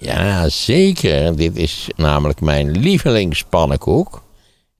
[0.00, 1.36] Ja, zeker.
[1.36, 4.22] Dit is namelijk mijn lievelingspannenkoek.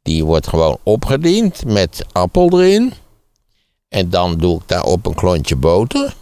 [0.02, 2.92] Die wordt gewoon opgediend met appel erin.
[3.88, 6.14] En dan doe ik daarop een klontje boter.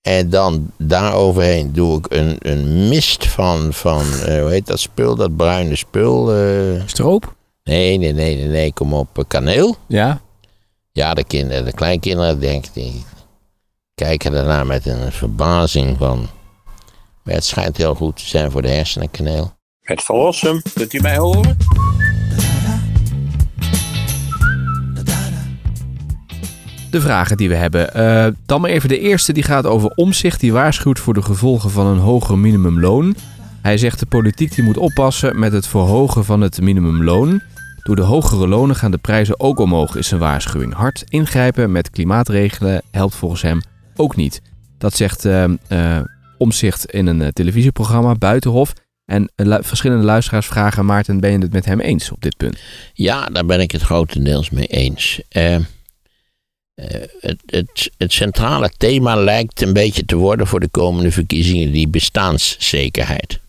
[0.00, 5.14] En dan daaroverheen doe ik een, een mist van, van uh, hoe heet dat spul,
[5.14, 6.36] dat bruine spul.
[6.38, 6.82] Uh...
[6.86, 7.34] Stroop?
[7.62, 9.76] Nee, nee, nee, nee, nee, kom op, uh, kaneel.
[9.86, 10.20] Ja?
[10.92, 13.04] Ja, de, kinderen, de kleinkinderen denken, die
[13.94, 16.28] kijken daarna met een verbazing van...
[17.24, 19.52] Maar het schijnt heel goed te zijn voor de hersenen, kaneel.
[19.80, 21.56] Het verlossen, kunt u mij horen?
[26.94, 27.90] de vragen die we hebben.
[27.96, 30.40] Uh, dan maar even de eerste, die gaat over omzicht.
[30.40, 33.14] Die waarschuwt voor de gevolgen van een hoger minimumloon.
[33.62, 37.40] Hij zegt de politiek die moet oppassen met het verhogen van het minimumloon.
[37.82, 40.74] Door de hogere lonen gaan de prijzen ook omhoog, is een waarschuwing.
[40.74, 43.60] Hard ingrijpen met klimaatregelen helpt volgens hem
[43.96, 44.42] ook niet.
[44.78, 46.00] Dat zegt uh, uh,
[46.38, 48.72] Omzicht in een televisieprogramma, Buitenhof.
[49.04, 52.58] En verschillende luisteraars vragen, Maarten, ben je het met hem eens op dit punt?
[52.92, 55.20] Ja, daar ben ik het grotendeels mee eens.
[55.32, 55.56] Uh,
[57.20, 61.88] het, het, het, centrale thema lijkt een beetje te worden voor de komende verkiezingen die
[61.88, 63.40] bestaanszekerheid.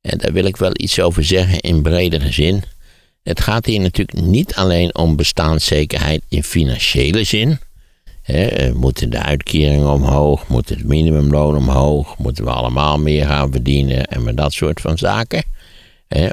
[0.00, 2.62] En daar wil ik wel iets over zeggen in bredere zin.
[3.22, 7.58] Het gaat hier natuurlijk niet alleen om bestaanszekerheid in financiële zin.
[8.32, 10.48] He, moeten de uitkeringen omhoog?
[10.48, 12.18] Moet het minimumloon omhoog?
[12.18, 14.04] Moeten we allemaal meer gaan verdienen?
[14.04, 15.42] En met dat soort van zaken.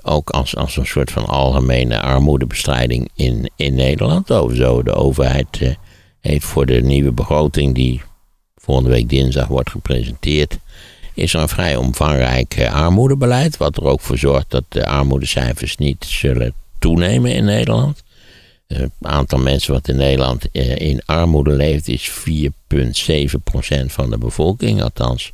[0.04, 4.32] ook als, als een soort van algemene armoedebestrijding in, in Nederland.
[4.32, 5.70] Over zo de overheid eh,
[6.22, 8.02] heeft voor de nieuwe begroting die
[8.56, 10.58] volgende week dinsdag wordt gepresenteerd,
[11.14, 15.78] is er een vrij omvangrijk eh, armoedebeleid, wat er ook voor zorgt dat de armoedecijfers
[15.78, 18.04] niet zullen toenemen in Nederland.
[18.68, 24.82] Het aantal mensen wat in Nederland eh, in armoede leeft is 4,7% van de bevolking,
[24.82, 25.34] althans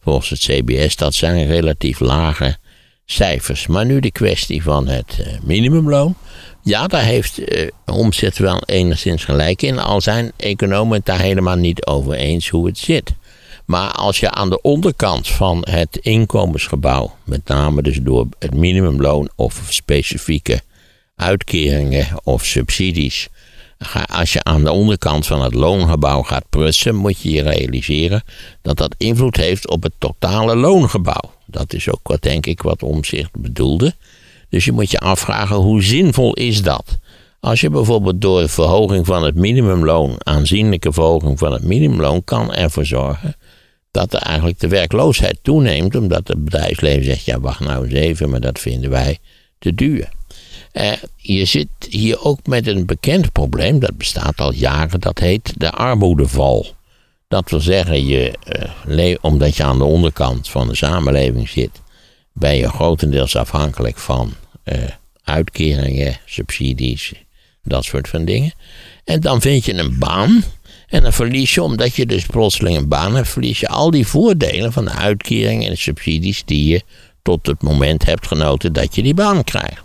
[0.00, 0.96] volgens het CBS.
[0.96, 2.56] Dat zijn relatief lage
[3.04, 3.66] cijfers.
[3.66, 6.14] Maar nu de kwestie van het eh, minimumloon.
[6.62, 9.78] Ja, daar heeft uh, Omzet wel enigszins gelijk in.
[9.78, 13.12] Al zijn economen het daar helemaal niet over eens hoe het zit.
[13.64, 19.30] Maar als je aan de onderkant van het inkomensgebouw, met name dus door het minimumloon
[19.36, 20.60] of specifieke
[21.22, 23.28] uitkeringen of subsidies,
[24.06, 28.22] als je aan de onderkant van het loongebouw gaat prutsen, moet je je realiseren
[28.62, 31.32] dat dat invloed heeft op het totale loongebouw.
[31.46, 33.94] Dat is ook wat denk ik wat Omzicht bedoelde.
[34.48, 36.98] Dus je moet je afvragen hoe zinvol is dat?
[37.40, 42.86] Als je bijvoorbeeld door verhoging van het minimumloon, aanzienlijke verhoging van het minimumloon, kan ervoor
[42.86, 43.36] zorgen
[43.90, 48.30] dat er eigenlijk de werkloosheid toeneemt, omdat het bedrijfsleven zegt: ja, wacht nou eens even,
[48.30, 49.18] maar dat vinden wij
[49.58, 50.08] te duur.
[50.72, 55.52] Eh, je zit hier ook met een bekend probleem, dat bestaat al jaren, dat heet
[55.56, 56.66] de armoedeval.
[57.28, 58.32] Dat wil zeggen, je,
[58.86, 61.80] eh, omdat je aan de onderkant van de samenleving zit,
[62.32, 64.32] ben je grotendeels afhankelijk van
[64.64, 64.74] uh,
[65.24, 67.12] uitkeringen, subsidies,
[67.62, 68.52] dat soort van dingen.
[69.04, 70.44] En dan vind je een baan.
[70.88, 74.06] En dan verlies je, omdat je dus plotseling een baan hebt, verlies je al die
[74.06, 76.82] voordelen van de uitkeringen en subsidies die je
[77.22, 79.82] tot het moment hebt genoten dat je die baan krijgt.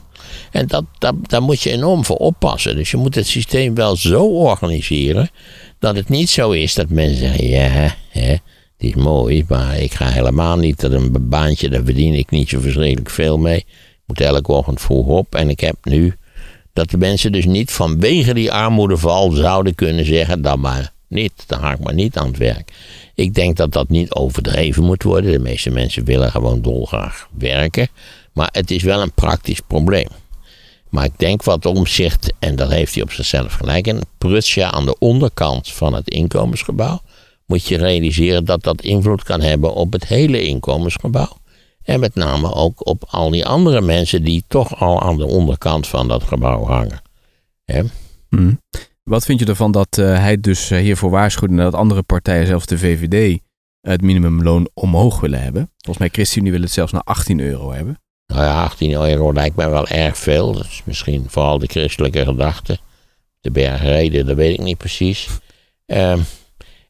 [0.51, 2.75] En dat, dat, daar moet je enorm voor oppassen.
[2.75, 5.29] Dus je moet het systeem wel zo organiseren
[5.79, 8.41] dat het niet zo is dat mensen zeggen: ja, hè, het
[8.77, 12.59] is mooi, maar ik ga helemaal niet dat een baantje, daar verdien ik niet zo
[12.59, 13.57] verschrikkelijk veel mee.
[13.57, 13.65] Ik
[14.05, 16.15] moet elke ochtend vroeg op en ik heb nu
[16.73, 21.59] dat de mensen dus niet vanwege die armoedeval zouden kunnen zeggen: dan maar niet, dan
[21.59, 22.71] ga ik maar niet aan het werk.
[23.15, 25.31] Ik denk dat dat niet overdreven moet worden.
[25.31, 27.87] De meeste mensen willen gewoon dolgraag werken.
[28.37, 30.07] Maar het is wel een praktisch probleem.
[30.89, 34.85] Maar ik denk wat omzicht, en dat heeft hij op zichzelf gelijk in, pruts aan
[34.85, 37.01] de onderkant van het inkomensgebouw
[37.45, 41.37] moet je realiseren dat dat invloed kan hebben op het hele inkomensgebouw.
[41.83, 45.87] En met name ook op al die andere mensen die toch al aan de onderkant
[45.87, 47.01] van dat gebouw hangen.
[48.29, 48.61] Hmm.
[49.03, 52.65] Wat vind je ervan dat uh, hij dus uh, hiervoor waarschuwde dat andere partijen, zelfs
[52.65, 53.39] de VVD,
[53.81, 55.71] het minimumloon omhoog willen hebben?
[55.77, 58.01] Volgens mij, ChristenUnie wil het zelfs naar 18 euro hebben.
[58.27, 60.53] Nou ja, 18 euro lijkt mij wel erg veel.
[60.53, 62.77] Dat is misschien vooral de christelijke gedachte.
[63.41, 65.27] De bergreden, dat weet ik niet precies.
[65.87, 66.17] Uh,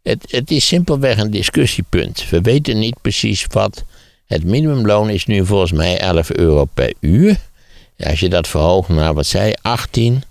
[0.03, 2.29] het, het is simpelweg een discussiepunt.
[2.29, 3.83] We weten niet precies wat.
[4.25, 7.37] Het minimumloon is nu volgens mij 11 euro per uur.
[7.97, 10.23] Als je dat verhoogt naar, wat zei 18,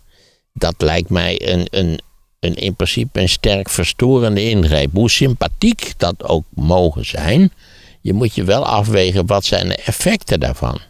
[0.52, 2.00] dat lijkt mij een, een,
[2.40, 4.90] een, in principe een sterk verstorende ingreep.
[4.92, 7.52] Hoe sympathiek dat ook mogen zijn,
[8.00, 10.80] je moet je wel afwegen wat zijn de effecten daarvan.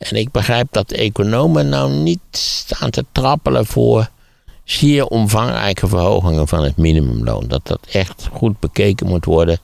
[0.00, 4.10] En ik begrijp dat economen nou niet staan te trappelen voor
[4.64, 7.44] zeer omvangrijke verhogingen van het minimumloon.
[7.48, 9.58] Dat dat echt goed bekeken moet worden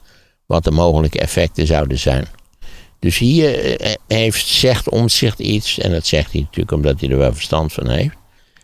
[0.45, 2.27] wat de mogelijke effecten zouden zijn.
[2.99, 7.17] Dus hier eh, heeft, zegt Omtzigt iets, en dat zegt hij natuurlijk omdat hij er
[7.17, 8.15] wel verstand van heeft.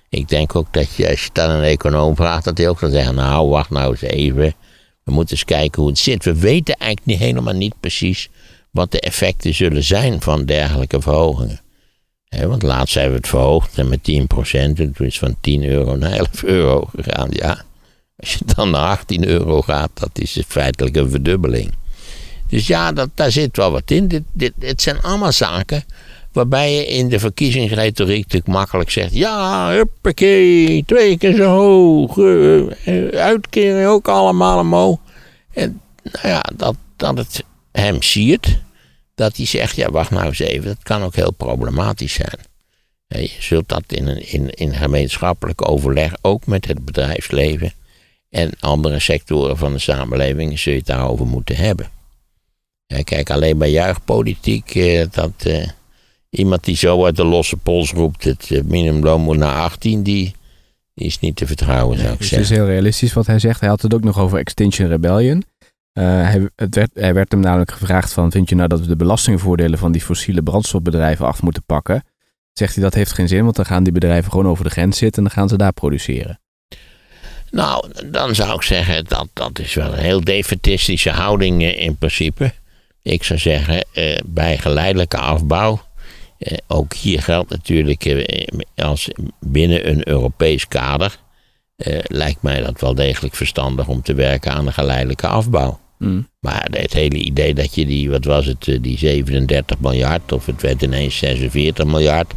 [0.10, 2.90] Ik denk ook dat je, als je dan een econoom vraagt, dat hij ook zal
[2.90, 4.54] zeggen, nou, wacht nou eens even.
[5.04, 6.26] We moeten eens kijken hoe het zit.
[6.26, 8.30] We weten eigenlijk niet, helemaal niet precies
[8.72, 11.63] wat de effecten zullen zijn van dergelijke verhogingen.
[12.42, 14.20] Want laatst hebben we het verhoogd met 10%
[14.54, 17.28] en toen is van 10 euro naar 11 euro gegaan.
[17.30, 17.62] Ja,
[18.16, 21.72] als je dan naar 18 euro gaat, dat is feitelijk een verdubbeling.
[22.50, 24.08] Dus ja, dat, daar zit wel wat in.
[24.08, 25.84] Dit, dit, het zijn allemaal zaken
[26.32, 29.14] waarbij je in de verkiezingsretoriek natuurlijk makkelijk zegt...
[29.14, 32.68] ja, huppakee, twee keer zo hoog, uh,
[33.08, 34.98] uitkering ook allemaal omhoog.
[35.54, 38.60] En nou ja, dat, dat het hem siert,
[39.16, 39.76] dat hij zegt...
[39.76, 42.40] ja, wacht nou eens even, dat kan ook heel problematisch zijn.
[43.08, 47.74] je zult dat in, een, in, in gemeenschappelijk overleg, ook met het bedrijfsleven...
[48.30, 51.90] en andere sectoren van de samenleving, zul je het daarover moeten hebben.
[53.04, 55.68] Kijk, alleen bij juichpolitiek, eh, dat eh,
[56.30, 60.36] iemand die zo uit de losse pols roept, het eh, minimumloon moet naar 18, die,
[60.94, 62.38] die is niet te vertrouwen, zou ik zeggen.
[62.38, 63.60] Het is heel realistisch wat hij zegt.
[63.60, 65.44] Hij had het ook nog over Extinction Rebellion.
[65.94, 68.96] Hij, het werd, hij werd hem namelijk gevraagd van, vind je nou dat we de
[68.96, 72.04] belastingvoordelen van die fossiele brandstofbedrijven af moeten pakken?
[72.54, 74.98] Zegt hij dat heeft geen zin, want dan gaan die bedrijven gewoon over de grens
[74.98, 76.40] zitten en dan gaan ze daar produceren.
[77.52, 82.54] Nou, dan zou ik zeggen, dat, dat is wel een heel defetistische houding in principe.
[83.02, 85.82] Ik zou zeggen, eh, bij geleidelijke afbouw.
[86.38, 89.10] Eh, ook hier geldt natuurlijk eh, als
[89.40, 91.18] binnen een Europees kader.
[91.76, 95.80] Eh, lijkt mij dat wel degelijk verstandig om te werken aan een geleidelijke afbouw.
[96.04, 96.28] Mm.
[96.40, 100.46] Maar het hele idee dat je die, wat was het, eh, die 37 miljard, of
[100.46, 102.34] het werd ineens 46 miljard.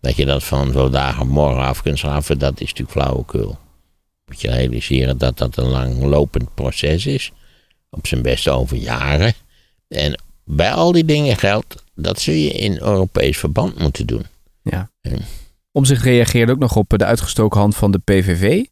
[0.00, 3.58] Dat je dat van vandaag op morgen af kunt schaffen, dat is natuurlijk flauwekul.
[4.26, 7.32] Moet je realiseren dat dat een langlopend proces is.
[7.90, 9.32] Op zijn best over jaren.
[9.88, 14.26] En bij al die dingen geldt, dat zul je in Europees verband moeten doen.
[14.62, 14.90] Ja.
[15.00, 15.16] Ja.
[15.72, 18.64] Om zich reageerde ook nog op de uitgestoken hand van de PVV.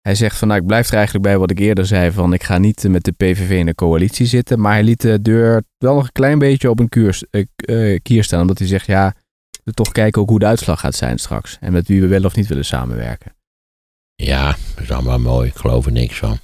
[0.00, 2.42] Hij zegt van nou ik blijf er eigenlijk bij wat ik eerder zei van ik
[2.42, 4.60] ga niet met de PVV in een coalitie zitten.
[4.60, 8.24] Maar hij liet de deur wel nog een klein beetje op een eh, eh, kier
[8.24, 8.40] staan.
[8.40, 9.14] Omdat hij zegt ja,
[9.64, 11.56] we toch kijken ook hoe de uitslag gaat zijn straks.
[11.60, 13.34] En met wie we wel of niet willen samenwerken.
[14.14, 16.38] Ja, dat is allemaal mooi, ik geloof er niks van.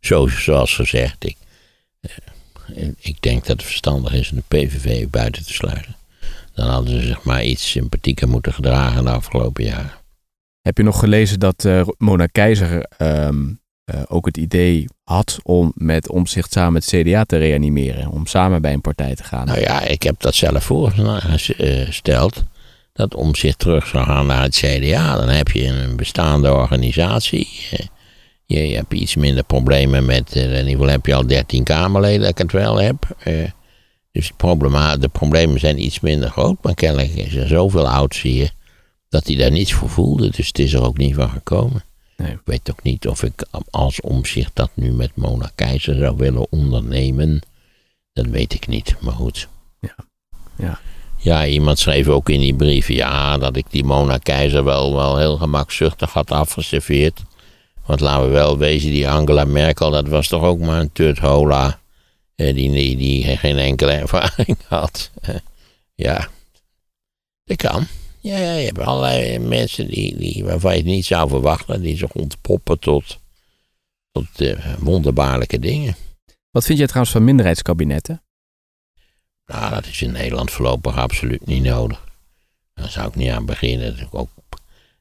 [0.00, 1.36] Zo, zoals gezegd, ik,
[2.00, 5.96] eh, ik denk dat het verstandig is om de PVV buiten te sluiten.
[6.54, 10.03] Dan hadden ze zich maar iets sympathieker moeten gedragen de afgelopen jaren.
[10.64, 13.42] Heb je nog gelezen dat eh, Mona Keizer ehm,
[13.84, 18.08] eh, ook het idee had om met omzicht samen met CDA te reanimeren?
[18.10, 19.46] Om samen bij een partij te gaan?
[19.46, 22.44] Nou ja, ik heb dat zelf voorgesteld.
[22.92, 25.16] Dat omzicht terug zou gaan naar het CDA.
[25.16, 27.48] Dan heb je een bestaande organisatie.
[27.70, 27.86] Eh,
[28.46, 30.32] Je, hebt iets minder problemen met.
[30.36, 33.16] eh, In ieder geval heb je al 13 Kamerleden, dat ik het wel heb.
[33.18, 33.34] Eh,
[34.12, 36.56] Dus het de problemen zijn iets minder groot.
[36.62, 38.50] Maar kennelijk is er zoveel oud, zie je.
[39.14, 40.30] Dat hij daar niets voor voelde.
[40.30, 41.84] Dus het is er ook niet van gekomen.
[42.16, 42.32] Nee.
[42.32, 46.46] Ik weet ook niet of ik als omzicht dat nu met Mona Keizer zou willen
[46.52, 47.40] ondernemen.
[48.12, 49.48] Dat weet ik niet, maar goed.
[49.80, 49.94] Ja.
[50.56, 50.80] Ja.
[51.16, 55.16] Ja, iemand schreef ook in die brief, ja, dat ik die Mona Keizer wel, wel
[55.18, 57.20] heel gemakzuchtig had afgeserveerd.
[57.86, 61.80] Want laten we wel wezen, die Angela Merkel, dat was toch ook maar een tuthola.
[62.34, 65.10] eh, Die, die, die geen enkele ervaring had.
[65.94, 66.28] Ja,
[67.44, 67.86] dat kan.
[68.24, 71.96] Ja, ja, je hebt allerlei mensen die, die, waarvan je het niet zou verwachten, die
[71.96, 73.18] zich ontpoppen tot,
[74.12, 75.96] tot eh, wonderbaarlijke dingen.
[76.50, 78.22] Wat vind jij trouwens van minderheidskabinetten?
[79.46, 82.04] Nou, dat is in Nederland voorlopig absoluut niet nodig.
[82.74, 84.08] Daar zou ik niet aan beginnen.
[84.10, 84.28] Ook,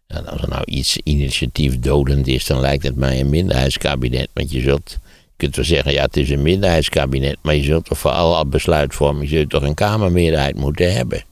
[0.08, 4.30] als er nou iets initiatiefdodend is, dan lijkt het mij een minderheidskabinet.
[4.34, 7.86] Want je zult, je kunt wel zeggen, ja, het is een minderheidskabinet, maar je zult
[7.86, 11.24] toch voor alle besluitvorming toch een kamermeerderheid moeten hebben.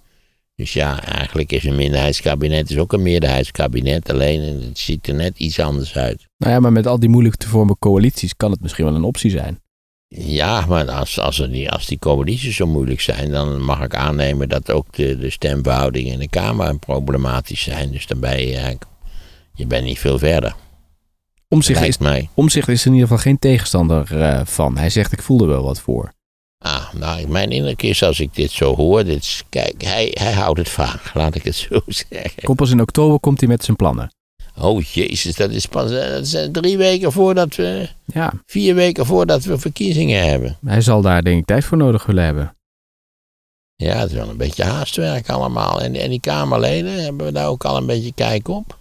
[0.61, 5.37] Dus ja, eigenlijk is een minderheidskabinet is ook een meerderheidskabinet, alleen het ziet er net
[5.37, 6.27] iets anders uit.
[6.37, 9.03] Nou ja, maar met al die moeilijk te vormen coalities kan het misschien wel een
[9.03, 9.59] optie zijn.
[10.07, 13.95] Ja, maar als, als, er die, als die coalities zo moeilijk zijn, dan mag ik
[13.95, 17.91] aannemen dat ook de, de stemverhoudingen in de Kamer problematisch zijn.
[17.91, 18.85] Dus dan ben je eigenlijk,
[19.53, 20.55] je bent niet veel verder.
[21.47, 22.29] Omzicht is, Lijkt mij.
[22.33, 24.77] Omzicht is er in ieder geval geen tegenstander eh, van.
[24.77, 26.11] Hij zegt ik voel er wel wat voor.
[26.63, 30.31] Ah, nou, mijn indruk is als ik dit zo hoor, dit is, kijk, hij, hij
[30.31, 32.43] houdt het vaag, laat ik het zo zeggen.
[32.43, 34.13] Komt pas in oktober komt hij met zijn plannen.
[34.59, 38.75] Oh jezus, dat is pas eh, dat is eh, drie weken voordat we, Ja, vier
[38.75, 40.57] weken voordat we verkiezingen hebben.
[40.65, 42.55] hij zal daar denk ik tijd voor nodig willen hebben.
[43.75, 45.81] Ja, het is wel een beetje haastwerk allemaal.
[45.81, 48.77] En, en die Kamerleden, hebben we daar ook al een beetje kijk op?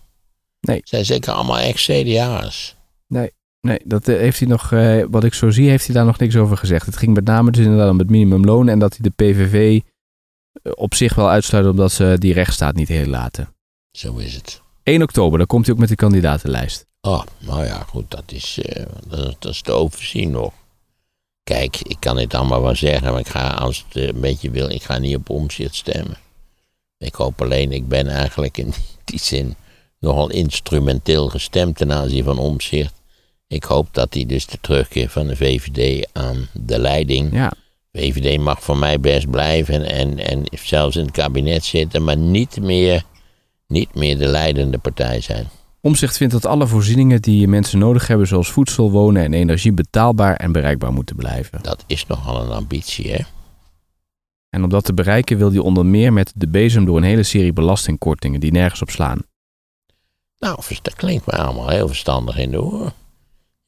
[0.61, 0.81] Nee.
[0.85, 2.75] Zijn zeker allemaal ex-CDA's.
[3.07, 3.31] Nee.
[3.61, 6.19] Nee, dat eh, heeft hij nog, eh, wat ik zo zie, heeft hij daar nog
[6.19, 6.87] niks over gezegd.
[6.87, 9.81] Het ging met name dus inderdaad om het minimumloon en dat hij de PVV
[10.63, 13.55] eh, op zich wel uitsluit omdat ze die rechtsstaat niet heel laten.
[13.91, 14.63] Zo is het.
[14.83, 16.87] 1 oktober, dan komt hij ook met de kandidatenlijst.
[17.01, 18.61] Oh, nou ja, goed, dat is,
[19.09, 20.53] dat, dat is te overzien nog.
[21.43, 24.71] Kijk, ik kan dit allemaal wel zeggen, maar ik ga, als het een beetje wil,
[24.71, 26.17] ik ga niet op omzicht stemmen.
[26.99, 28.73] Ik hoop alleen, ik ben eigenlijk in
[29.05, 29.55] die zin
[29.99, 33.00] nogal instrumenteel gestemd ten aanzien van omzicht.
[33.51, 37.33] Ik hoop dat hij dus de terugkeer van de VVD aan de leiding.
[37.33, 37.53] Ja,
[37.93, 42.61] VVD mag voor mij best blijven en, en, zelfs in het kabinet zitten, maar niet
[42.61, 43.03] meer,
[43.67, 45.49] niet meer de leidende partij zijn.
[45.81, 50.37] Omzicht vindt dat alle voorzieningen die mensen nodig hebben, zoals voedsel, wonen en energie, betaalbaar
[50.37, 51.63] en bereikbaar moeten blijven.
[51.63, 53.19] Dat is nogal een ambitie, hè?
[54.49, 57.23] En om dat te bereiken wil hij onder meer met de bezem door een hele
[57.23, 59.23] serie belastingkortingen die nergens op slaan.
[60.39, 63.00] Nou, dat klinkt me allemaal heel verstandig in de oren.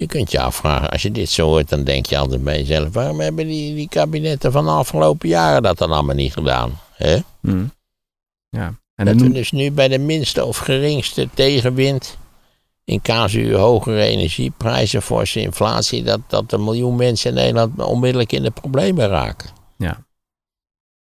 [0.03, 2.93] Je kunt je afvragen, als je dit zo hoort, dan denk je altijd bij jezelf:
[2.93, 6.81] waarom hebben die, die kabinetten van de afgelopen jaren dat dan allemaal niet gedaan?
[6.93, 7.19] Hè?
[7.41, 7.65] Hm.
[8.49, 8.75] Ja.
[8.95, 12.19] En dat we dus nu bij de minste of geringste tegenwind,
[12.85, 18.43] in casu hogere energieprijzen, forse inflatie, dat, dat een miljoen mensen in Nederland onmiddellijk in
[18.43, 19.51] de problemen raken.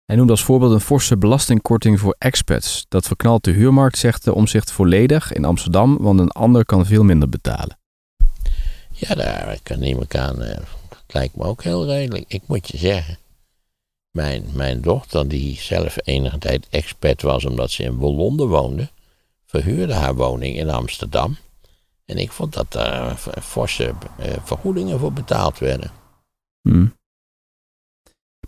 [0.05, 2.85] Hij noemde als voorbeeld een forse belastingkorting voor expats.
[2.87, 7.03] Dat verknalt de huurmarkt, zegt de omzicht volledig in Amsterdam, want een ander kan veel
[7.03, 7.79] minder betalen.
[9.07, 10.41] Ja, daar kan niemand aan.
[10.41, 10.55] eh,
[10.89, 12.25] Dat lijkt me ook heel redelijk.
[12.27, 13.17] Ik moet je zeggen.
[14.11, 18.89] Mijn, mijn dochter, die zelf enige tijd expert was omdat ze in Londen woonde,
[19.45, 21.37] verhuurde haar woning in Amsterdam.
[22.05, 25.91] En ik vond dat daar forse eh, vergoedingen voor betaald werden.
[26.61, 26.85] Hm.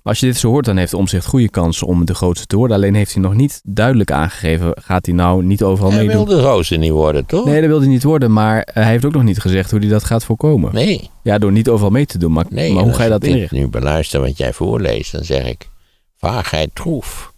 [0.03, 2.55] Als je dit zo hoort, dan heeft de omzicht goede kansen om de grootste te
[2.55, 2.77] worden.
[2.77, 6.25] Alleen heeft hij nog niet duidelijk aangegeven, gaat hij nou niet overal Hij meedoen?
[6.25, 7.45] wil de roze niet worden, toch?
[7.45, 9.79] Nee, dat wil hij niet worden, maar eh, hij heeft ook nog niet gezegd hoe
[9.79, 10.73] hij dat gaat voorkomen.
[10.73, 12.73] Nee, Ja, door niet overal mee te doen, maar, nee.
[12.73, 13.57] maar en hoe ga je als dat ik inrichten?
[13.57, 15.69] nu beluister wat jij voorleest, dan zeg ik,
[16.17, 17.33] vaagheid troef.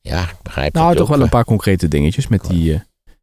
[0.00, 2.80] Ja, ik begrijp Nou, het toch ook wel een paar concrete dingetjes met die, eh,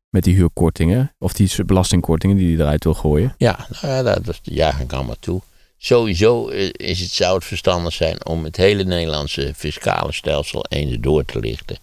[0.10, 1.14] met die huurkortingen.
[1.20, 3.34] Of die belastingkortingen die hij eruit wil gooien.
[3.38, 5.42] Ja, nou ja, dat, dat juich ik allemaal toe.
[5.78, 11.26] Sowieso is het, zou het verstandig zijn om het hele Nederlandse fiscale stelsel eens door
[11.26, 11.78] te lichten.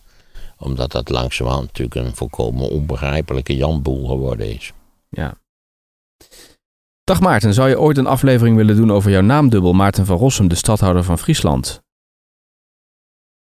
[0.59, 4.73] Omdat dat langzamerhand natuurlijk een volkomen onbegrijpelijke janboel geworden is.
[5.09, 5.39] Ja.
[7.05, 10.49] Dag Maarten, zou je ooit een aflevering willen doen over jouw naamdubbel Maarten van Rossum,
[10.49, 11.83] de stadhouder van Friesland?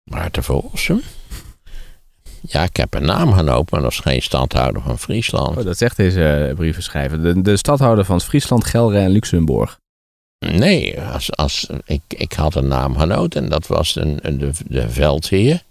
[0.03, 1.01] Maarten van Rossum?
[2.41, 5.57] Ja, ik heb een naamgenoot, maar dat is geen stadhouder van Friesland.
[5.57, 7.21] Oh, dat zegt deze eh, brievenschrijver.
[7.21, 9.79] De, de stadhouder van Friesland, Gelre en Luxemburg.
[10.39, 15.63] Nee, als, als, ik, ik had een naamgenoot en dat was een, de, de veldheer.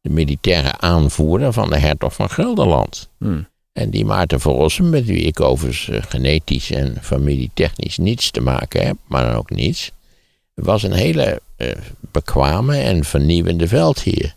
[0.00, 3.08] De militaire aanvoerder van de hertog van Gelderland.
[3.18, 3.42] Hm.
[3.72, 8.40] En die Maarten van Rossum, met wie ik overigens eh, genetisch en familietechnisch niets te
[8.40, 9.90] maken heb, maar dan ook niets,
[10.54, 14.34] was een hele eh, bekwame en vernieuwende veldheer.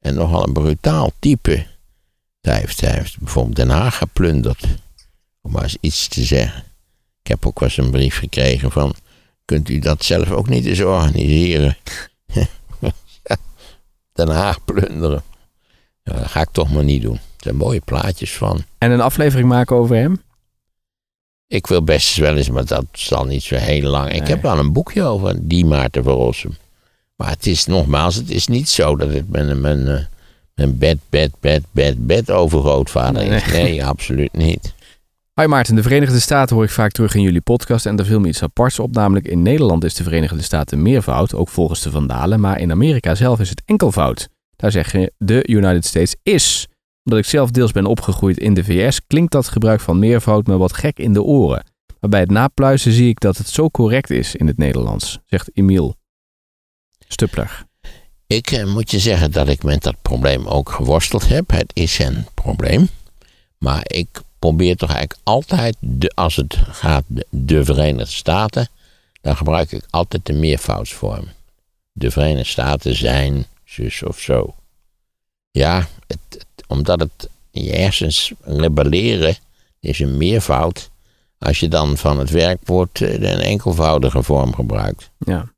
[0.00, 1.66] En nogal een brutaal type.
[2.40, 4.64] Hij heeft, hij heeft bijvoorbeeld Den Haag geplunderd.
[5.40, 6.64] Om maar eens iets te zeggen.
[7.28, 8.94] Ik heb ook wel eens een brief gekregen van,
[9.44, 11.76] kunt u dat zelf ook niet eens organiseren?
[14.12, 15.22] Den Haag plunderen.
[16.04, 17.14] Ja, dat ga ik toch maar niet doen.
[17.14, 18.64] Er zijn mooie plaatjes van.
[18.78, 20.22] En een aflevering maken over hem?
[21.46, 24.12] Ik wil best wel eens, maar dat zal niet zo heel lang.
[24.12, 26.56] Ik heb wel een boekje over die Maarten van Rossum.
[27.16, 30.08] Maar het is nogmaals, het is niet zo dat het mijn, mijn,
[30.54, 33.40] mijn bed, bed, bed, bed, bed overgrootvader Nee.
[33.40, 33.52] is.
[33.52, 34.76] Nee, absoluut niet.
[35.38, 38.20] Hoi Maarten, de Verenigde Staten hoor ik vaak terug in jullie podcast en daar viel
[38.20, 38.94] me iets aparts op.
[38.94, 42.40] Namelijk in Nederland is de Verenigde Staten meervoud, ook volgens de Vandalen.
[42.40, 44.28] Maar in Amerika zelf is het enkelvoud.
[44.56, 46.66] Daar zeg je de United States is.
[47.04, 50.56] Omdat ik zelf deels ben opgegroeid in de VS, klinkt dat gebruik van meervoud me
[50.56, 51.64] wat gek in de oren.
[52.00, 55.50] Maar bij het napluizen zie ik dat het zo correct is in het Nederlands, zegt
[55.54, 55.94] Emiel
[57.08, 57.64] Stuppler.
[58.26, 61.50] Ik eh, moet je zeggen dat ik met dat probleem ook geworsteld heb.
[61.50, 62.88] Het is een probleem.
[63.58, 68.68] Maar ik probeer toch eigenlijk altijd, de, als het gaat de, de Verenigde Staten,
[69.20, 71.28] dan gebruik ik altijd de meervoudsvorm.
[71.92, 74.54] De Verenigde Staten zijn zus of zo.
[75.50, 79.36] Ja, het, het- omdat het je hersens rebelleren
[79.80, 80.90] is een meervoud.
[81.38, 85.10] Als je dan van het werkwoord eh, een enkelvoudige vorm gebruikt.
[85.18, 85.52] Ja.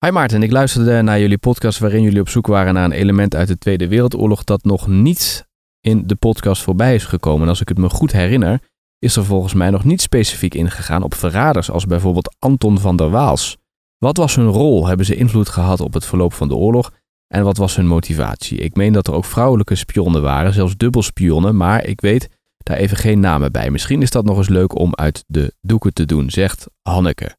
[0.00, 3.34] Hi Maarten, ik luisterde naar jullie podcast waarin jullie op zoek waren naar een element
[3.34, 5.46] uit de Tweede Wereldoorlog dat nog niet
[5.84, 7.42] in de podcast voorbij is gekomen.
[7.42, 8.60] En als ik het me goed herinner,
[8.98, 13.10] is er volgens mij nog niet specifiek ingegaan op verraders als bijvoorbeeld Anton van der
[13.10, 13.56] Waals.
[13.98, 14.86] Wat was hun rol?
[14.86, 16.92] Hebben ze invloed gehad op het verloop van de oorlog?
[17.26, 18.58] En wat was hun motivatie?
[18.58, 22.96] Ik meen dat er ook vrouwelijke spionnen waren, zelfs dubbelspionnen, maar ik weet daar even
[22.96, 23.70] geen namen bij.
[23.70, 27.36] Misschien is dat nog eens leuk om uit de doeken te doen, zegt Hanneke.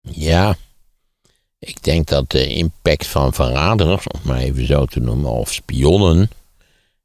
[0.00, 0.56] Ja,
[1.58, 6.30] ik denk dat de impact van verraders, om maar even zo te noemen, of spionnen,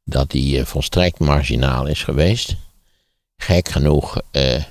[0.03, 2.55] dat die eh, volstrekt marginaal is geweest.
[3.37, 4.63] Gek genoeg eh,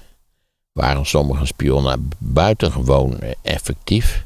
[0.73, 4.25] waren sommige spionnen buitengewoon eh, effectief.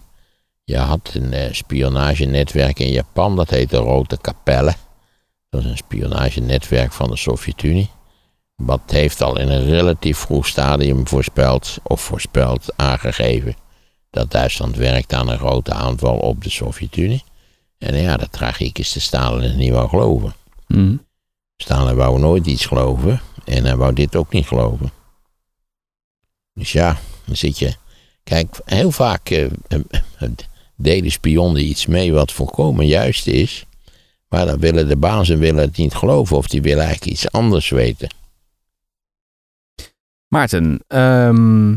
[0.65, 4.75] Je had een spionagenetwerk in Japan, dat heette Rote Kapelle.
[5.51, 7.91] Dat is een spionagenetwerk van de Sovjet-Unie.
[8.57, 13.57] Wat heeft al in een relatief vroeg stadium voorspeld, of voorspeld aangegeven,
[14.11, 17.25] dat Duitsland werkt aan een grote aanval op de Sovjet-Unie.
[17.79, 20.35] En ja, de tragiek is de Stalin niet wou geloven.
[20.67, 20.97] Mhm.
[21.57, 24.91] Stalin wou nooit iets geloven en hij wou dit ook niet geloven.
[26.53, 27.77] Dus ja, dan zit je.
[28.23, 29.81] Kijk, heel vaak eh, eh,
[30.19, 30.31] eh,
[30.77, 33.65] delen spionnen iets mee wat volkomen juist is.
[34.29, 37.69] Maar dan willen de bazen willen het niet geloven of die willen eigenlijk iets anders
[37.69, 38.09] weten.
[40.29, 41.77] Maarten, ehm,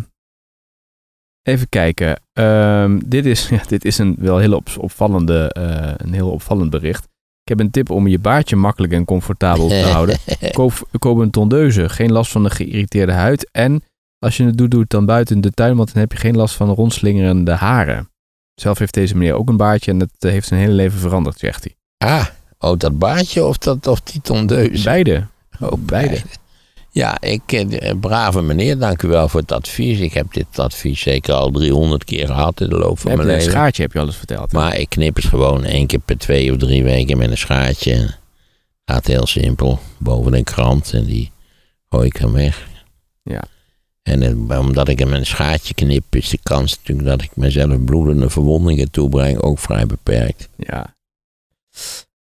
[1.41, 2.22] even kijken.
[2.34, 5.50] Ehm, dit, is, ja, dit is een wel heel op- opvallende,
[5.98, 7.08] een heel opvallend bericht.
[7.49, 10.17] Ik heb een tip om je baardje makkelijk en comfortabel te houden.
[10.51, 13.49] Koop, koop een tondeuze, geen last van de geïrriteerde huid.
[13.51, 13.83] En
[14.19, 16.35] als je het doet, doe het dan buiten de tuin, want dan heb je geen
[16.35, 18.09] last van rondslingerende haren.
[18.55, 21.39] Zelf heeft deze meneer ook een baardje en dat eh, heeft zijn hele leven veranderd,
[21.39, 21.75] zegt hij.
[22.09, 22.25] Ah,
[22.59, 24.83] oh, dat baardje of, dat, of die tondeus?
[24.83, 25.27] Beide.
[25.59, 26.21] Oh, beide.
[26.91, 30.00] Ja, ik, eh, brave meneer, dank u wel voor het advies.
[30.00, 33.29] Ik heb dit advies zeker al 300 keer gehad in de loop van Heb mijn
[33.29, 33.58] je een leven.
[33.58, 34.51] schaartje, heb je al eens verteld.
[34.51, 38.10] Maar ik knip het gewoon één keer per twee of drie weken met een schaartje.
[38.86, 39.79] Gaat heel simpel.
[39.98, 41.31] Boven een krant en die
[41.89, 42.67] gooi ik hem weg.
[43.24, 43.43] Ja.
[44.03, 47.36] En eh, omdat ik hem met een schaartje knip, is de kans natuurlijk dat ik
[47.36, 50.50] mezelf bloedende verwondingen toebreng ook vrij beperkt.
[50.55, 50.96] Ja.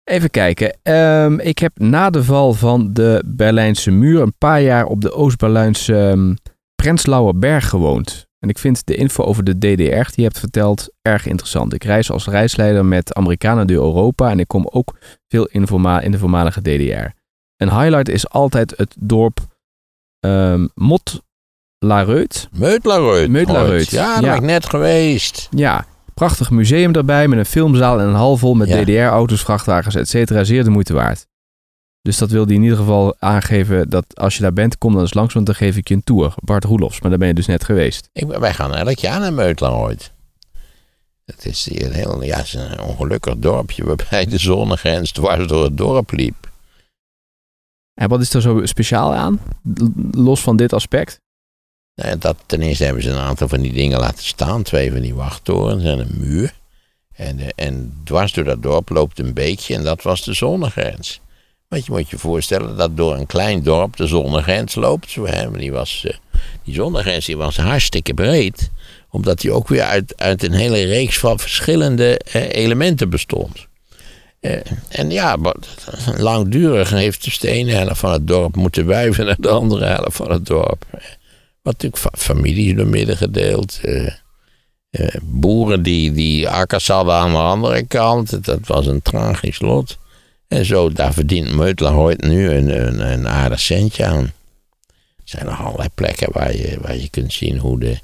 [0.04, 0.78] Even kijken.
[0.82, 5.12] Ehm, ik heb na de val van de Berlijnse muur een paar jaar op de
[5.12, 6.34] Oost-Berlijnse ehm,
[6.74, 8.26] Prenzlauer Berg gewoond.
[8.38, 11.72] En ik vind de info over de DDR die je hebt verteld erg interessant.
[11.72, 15.66] Ik reis als reisleider met Amerikanen door Europa en ik kom ook veel in,
[16.02, 17.16] in de voormalige DDR.
[17.56, 19.38] Een highlight is altijd het dorp
[20.20, 21.22] ehm Mot
[23.90, 24.28] Ja, daar ja.
[24.28, 25.48] ben ik net geweest.
[25.50, 28.82] Ja, prachtig museum erbij met een filmzaal en een hal vol met Ja.
[28.82, 30.44] DDR-auto's, vrachtwagens, et cetera.
[30.44, 31.26] Zeer de moeite waard.
[32.02, 35.00] Dus dat wilde hij in ieder geval aangeven dat als je daar bent, kom dan
[35.00, 36.34] eens langs, want dan geef ik je een tour.
[36.42, 38.08] Bart Roelofs, maar daar ben je dus net geweest.
[38.12, 40.12] Ik, wij gaan elk jaar naar Meutlareut.
[41.24, 45.46] Het is hier een heel ja, het is een ongelukkig dorpje waarbij de zonnegrens dwars
[45.46, 46.52] door het dorp liep.
[47.94, 49.40] En wat is er zo speciaal aan?
[50.10, 51.20] Los van dit aspect?
[51.94, 54.62] Nou ten eerste hebben ze een aantal van die dingen laten staan.
[54.62, 56.52] Twee van die wachttorens en een muur.
[57.12, 61.20] En, eh, en dwars door dat dorp loopt een beekje en dat was de zonnegrens.
[61.68, 65.14] Want je moet je voorstellen dat door een klein dorp de zonnegrens loopt.
[65.58, 66.14] Die, was, eh,
[66.64, 68.70] die zonnegrens die was hartstikke breed.
[69.10, 73.66] Omdat die ook weer uit, uit een hele reeks van verschillende eh, elementen bestond.
[74.88, 75.36] En ja,
[76.16, 80.30] langdurig heeft de ene helft van het dorp moeten wuiven naar de andere helft van
[80.30, 80.84] het dorp.
[81.64, 83.78] Wat natuurlijk fa- families door midden gedeeld.
[83.82, 84.06] eh,
[84.90, 88.44] eh, boeren die, die akkers hadden aan de andere kant.
[88.44, 89.98] Dat was een tragisch lot.
[90.48, 94.32] En zo, daar verdient Meutlerhout nu een, een, een aardig centje aan.
[95.16, 97.98] Er zijn nog allerlei plekken waar je, waar je kunt zien hoe de,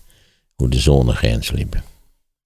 [0.54, 1.82] hoe de zonnegrens liep.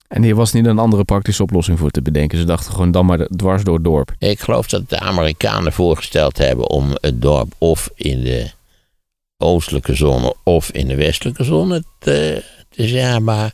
[0.09, 2.39] En hier was niet een andere praktische oplossing voor te bedenken.
[2.39, 4.15] Ze dachten gewoon dan maar dwars door het dorp.
[4.19, 8.51] Ik geloof dat de Amerikanen voorgesteld hebben om het dorp of in de
[9.45, 13.25] oostelijke zone of in de westelijke zone te, te zeggen.
[13.25, 13.53] Maar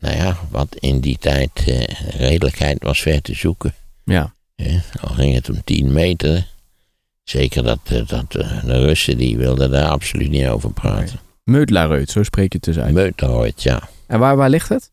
[0.00, 3.74] nou ja, wat in die tijd eh, redelijkheid was ver te zoeken.
[4.04, 4.32] Ja.
[5.00, 6.46] al ging het om 10 meter.
[7.22, 11.20] Zeker dat, eh, dat eh, de Russen die wilden daar absoluut niet over praten.
[11.44, 13.62] Meutlareut, zo spreek je het dus uit.
[13.62, 13.88] Ja.
[14.06, 14.90] En waar, waar ligt het?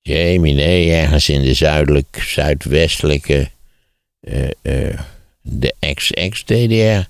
[0.00, 3.50] Jamie, nee, ergens in de zuidelijk, zuidwestelijke,
[5.40, 7.08] de ex-ex-DDR,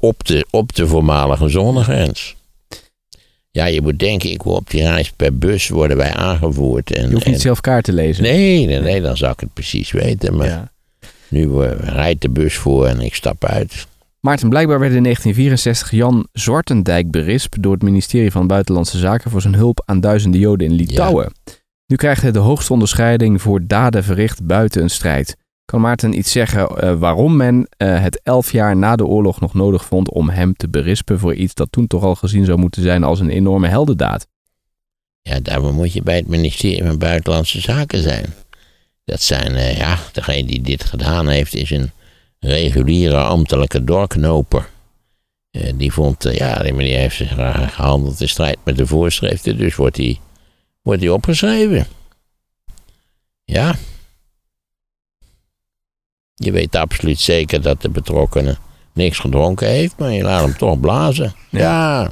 [0.00, 2.36] op de, op de voormalige zonnegrens.
[3.50, 6.92] Ja, je moet denken, ik word op die reis per bus worden wij aangevoerd.
[6.92, 8.22] En, Je hoeft niet en- zelf kaart te lezen.
[8.22, 10.36] nee, nee, nee, dan zou ik het precies weten.
[10.36, 10.70] Maar Ja.
[11.28, 13.86] nu eh, rijdt de bus voor en ik stap uit.
[14.20, 19.40] Maarten, blijkbaar werd in 1964 Jan Zwartendijk berispt door het ministerie van Buitenlandse Zaken voor
[19.40, 21.32] zijn hulp aan duizenden Joden in Litouwen.
[21.86, 25.36] Nu krijgt hij de hoogste onderscheiding voor daden verricht buiten een strijd.
[25.70, 29.54] Kan Maarten iets zeggen eh, waarom men eh, het elf jaar na de oorlog nog
[29.54, 32.82] nodig vond om hem te berispen voor iets dat toen toch al gezien zou moeten
[32.82, 34.26] zijn als een enorme heldendaad?
[35.22, 38.34] Ja, daarvoor moet je bij het ministerie van Buitenlandse Zaken zijn.
[39.04, 41.90] Dat zijn, eh, ja, degene die dit gedaan heeft is een
[42.38, 44.68] reguliere ambtelijke doorknoper.
[45.74, 47.22] Die vond, ja, die meneer heeft
[47.72, 50.20] gehandeld in strijd met de voorschriften, dus wordt hij
[50.82, 51.86] wordt hij opgeschreven.
[53.44, 53.74] Ja.
[56.42, 58.58] Je weet absoluut zeker dat de betrokkenen
[58.92, 61.34] niks gedronken heeft, maar je laat hem toch blazen.
[61.48, 62.10] Ja.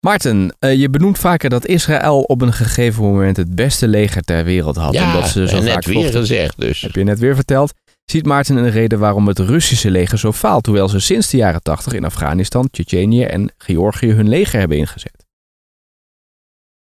[0.00, 4.44] Maarten, eh, je benoemt vaker dat Israël op een gegeven moment het beste leger ter
[4.44, 4.92] wereld had.
[4.92, 6.20] Ja, omdat ze zo en net vaak weer vochten.
[6.20, 6.80] gezegd dus.
[6.80, 7.72] Heb je net weer verteld.
[8.04, 11.62] Ziet Maarten een reden waarom het Russische leger zo faalt, hoewel ze sinds de jaren
[11.62, 15.26] 80 in Afghanistan, Tsjetsjenië en Georgië hun leger hebben ingezet?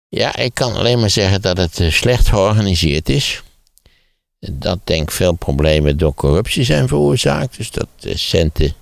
[0.09, 3.42] Ja, ik kan alleen maar zeggen dat het eh, slecht georganiseerd is.
[4.40, 7.57] Dat denk ik veel problemen door corruptie zijn veroorzaakt.
[7.57, 8.72] Dus dat eh, centen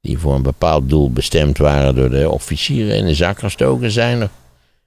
[0.00, 4.22] die voor een bepaald doel bestemd waren door de officieren in de zak gestoken zijn.
[4.22, 4.30] Of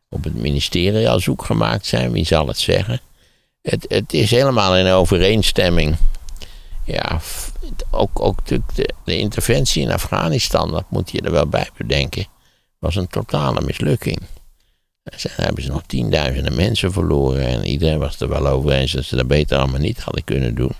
[0.09, 2.99] op het ministerie al zoek gemaakt zijn, wie zal het zeggen.
[3.61, 5.95] Het, het is helemaal in overeenstemming.
[6.83, 7.19] Ja,
[7.91, 8.61] ook, ook de,
[9.03, 12.25] de interventie in Afghanistan, dat moet je er wel bij bedenken,
[12.79, 14.21] was een totale mislukking.
[15.15, 17.45] Zijn- hebben ze nog tienduizenden mensen verloren.
[17.47, 20.55] En iedereen was er wel over eens dat ze dat beter allemaal niet hadden kunnen
[20.55, 20.73] doen.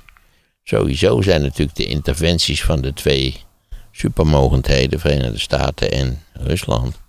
[0.64, 3.36] Sowieso zijn natuurlijk de interventies van de twee
[3.92, 7.02] supermogendheden, Verenigde Staten en Rusland.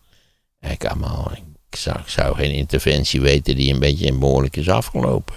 [0.60, 1.32] Ik, allemaal,
[1.70, 1.76] ik,
[2.06, 5.34] zou, geen interventie weten die een beetje behoorlijk is afgelopen.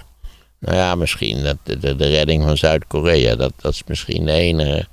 [0.58, 4.86] Nou ja, misschien dat de, redding van Zuid-Korea, dat, dat is misschien de enige.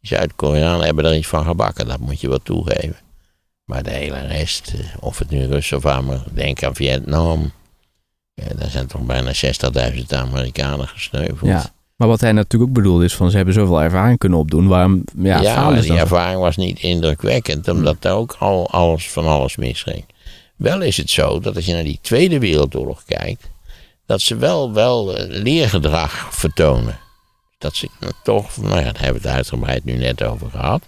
[0.00, 2.96] Zuid-Koreanen hebben er iets van gebakken, dat moet je wel toegeven.
[3.68, 7.52] Maar de hele rest, eh, of het nu Russen of Amerikanen, denk aan Vietnam.
[8.34, 11.50] Ja, daar zijn toch bijna 60.000 Amerikanen gesneuveld.
[11.50, 11.72] Ja.
[11.96, 14.66] Maar wat hij natuurlijk ook bedoelde is van ze hebben zoveel ervaring kunnen opdoen.
[14.66, 15.96] Waarom ja, die dan?
[15.96, 20.04] ervaring was niet indrukwekkend, omdat daar ook al alles van alles misging.
[20.56, 23.50] Wel is het zo dat als je naar die Tweede Wereldoorlog kijkt,
[24.06, 26.98] dat ze wel, wel eh, leergedrag vertonen.
[27.58, 27.88] Dat ze
[28.22, 30.82] toch, nou ja, daar hebben we het uitgebreid nu net over gehad,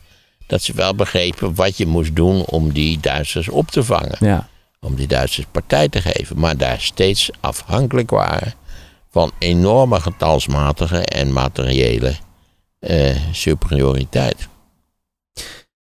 [0.50, 4.16] dat ze wel begrepen wat je moest doen om die Duitsers op te vangen.
[4.18, 4.48] Ja.
[4.80, 8.54] Om die Duitsers partij te geven, maar daar steeds afhankelijk waren
[9.10, 12.14] van enorme getalsmatige en materiële
[12.78, 14.48] eh, superioriteit.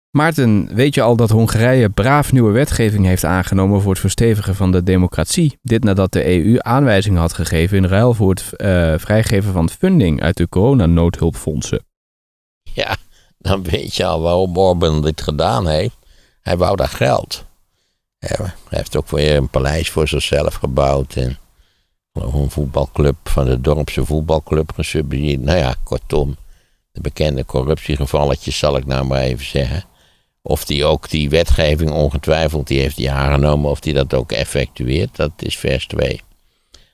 [0.10, 4.72] Maarten, weet je al dat Hongarije braaf nieuwe wetgeving heeft aangenomen voor het verstevigen van
[4.72, 5.58] de democratie?
[5.62, 10.22] Dit nadat de EU aanwijzingen had gegeven in ruil voor het eh, vrijgeven van funding
[10.22, 11.86] uit de coronanoodhulpfondsen.
[12.74, 12.98] Ja,
[13.40, 15.96] dan weet je al waarom Orban dit gedaan heeft.
[16.42, 17.46] Hij wou daar geld.
[18.20, 21.16] Hij heeft ook weer een paleis voor zichzelf gebouwd.
[21.16, 21.38] En
[22.14, 25.42] een voetbalclub van de dorpse voetbalclub gesubsidieerd.
[25.42, 26.38] Nou ja, kortom,
[26.92, 29.84] de bekende corruptiegevalletjes zal ik nou maar even zeggen.
[30.42, 35.16] Of die ook die wetgeving ongetwijfeld, die heeft die aangenomen, of die dat ook effectueert,
[35.16, 36.22] dat is vers 2.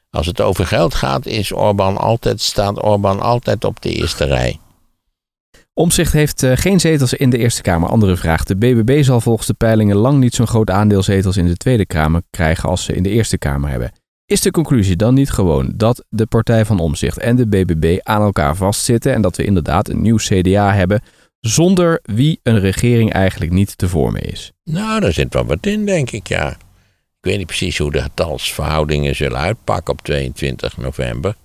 [0.09, 4.59] Als het over geld gaat, is Orban altijd, staat Orban altijd op de eerste rij.
[5.77, 7.89] Omzicht heeft eh, geen zetels in de Eerste Kamer.
[7.89, 8.43] Andere vraag.
[8.43, 11.85] De BBB zal volgens de peilingen lang niet zo'n groot aandeel zetels in de Tweede
[11.85, 13.91] Kamer krijgen als ze in de Eerste Kamer hebben.
[14.25, 18.21] Is de conclusie dan niet gewoon dat de Partij van Omzicht en de BBB aan
[18.21, 21.01] elkaar vastzitten en dat we inderdaad een nieuw CDA hebben
[21.39, 24.51] zonder wie een regering eigenlijk niet te vormen is?
[24.63, 26.49] Nou, daar zit wel wat in, denk ik, ja.
[27.19, 31.35] Ik weet niet precies hoe de getalsverhoudingen zullen uitpakken op 22 november.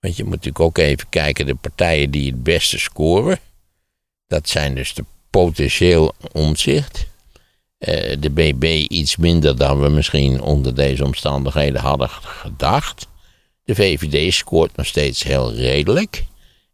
[0.00, 3.38] Want je moet natuurlijk ook even kijken, de partijen die het beste scoren.
[4.30, 7.06] Dat zijn dus de potentieel omzicht.
[7.78, 13.06] Eh, de BB iets minder dan we misschien onder deze omstandigheden hadden gedacht.
[13.64, 16.24] De VVD scoort nog steeds heel redelijk.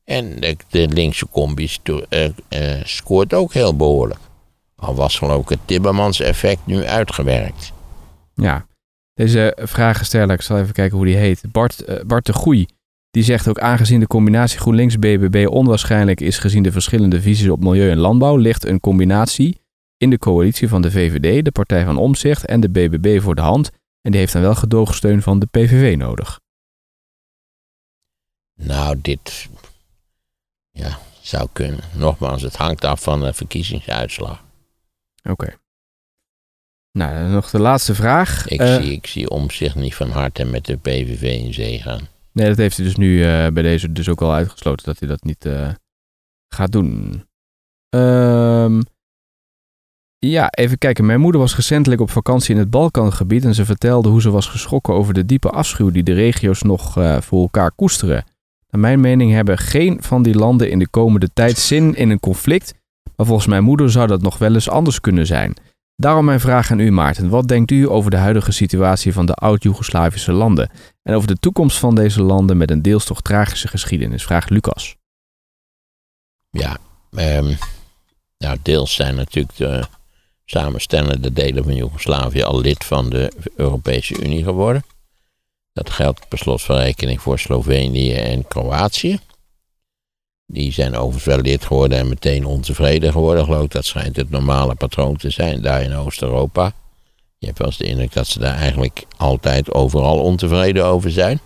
[0.04, 1.70] En de, de linkse combi
[2.08, 4.20] eh, eh, scoort ook heel behoorlijk.
[4.76, 7.72] Al was geloof ik het Timmermans-effect nu uitgewerkt.
[8.34, 8.66] Ja,
[9.14, 11.42] deze vragensteller, ik zal even kijken hoe die heet.
[11.52, 12.66] Bart, Bart de Goei.
[13.16, 17.90] Die zegt ook aangezien de combinatie GroenLinks-BBB onwaarschijnlijk is gezien de verschillende visies op milieu
[17.90, 19.60] en landbouw, ligt een combinatie
[19.96, 23.40] in de coalitie van de VVD, de Partij van Omzicht en de BBB voor de
[23.40, 23.70] hand.
[24.00, 26.40] En die heeft dan wel gedoogsteun van de PVV nodig.
[28.54, 29.48] Nou, dit
[30.70, 31.80] ja, zou kunnen.
[31.94, 34.44] Nogmaals, het hangt af van de verkiezingsuitslag.
[35.22, 35.56] Oké.
[36.92, 38.48] Nou, dan nog de laatste vraag.
[38.48, 41.80] Ik, Eh, zie, ik zie om zich niet van harte met de PVV in zee
[41.80, 42.08] gaan.
[42.36, 45.08] Nee, dat heeft hij dus nu eh, bij deze dus ook al uitgesloten dat hij
[45.08, 45.68] dat niet eh,
[46.54, 47.24] gaat doen.
[47.88, 48.80] Ehm,
[50.18, 51.06] ja, even kijken.
[51.06, 54.46] Mijn moeder was recentelijk op vakantie in het Balkangebied en ze vertelde hoe ze was
[54.46, 58.24] geschrokken over de diepe afschuw die de regio's nog eh, voor elkaar koesteren.
[58.70, 62.20] Naar mijn mening hebben geen van die landen in de komende tijd zin in een
[62.20, 62.74] conflict,
[63.16, 65.54] maar volgens mijn moeder zou dat nog wel eens anders kunnen zijn.
[65.94, 67.28] Daarom mijn vraag aan u, Maarten.
[67.28, 70.70] Wat denkt u over de huidige situatie van de oud-Joegoslavische landen?
[71.06, 74.96] En over de toekomst van deze landen met een deels toch tragische geschiedenis, vraagt Lucas.
[76.50, 76.76] Ja,
[78.38, 79.84] Nou, deels zijn natuurlijk de
[80.44, 84.84] samenstellende delen van Joegoslavië al lid van de Europese Unie geworden.
[85.72, 89.18] Dat geldt per slot van rekening voor Slovenië en Kroatië.
[90.46, 93.70] Die zijn overigens wel lid geworden en meteen ontevreden geworden, geloof ik.
[93.70, 96.72] Dat schijnt het normale patroon te zijn daar in Oost-Europa.
[97.46, 101.40] Je hebt wel eens de indruk dat ze daar eigenlijk altijd overal ontevreden over zijn.